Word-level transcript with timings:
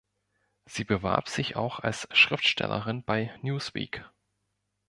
Sie 0.65 0.83
bewarb 0.83 1.29
sich 1.29 1.55
auch 1.55 1.77
als 1.79 2.07
Schriftstellerin 2.11 3.03
bei 3.03 3.31
Newsweek. 3.43 4.03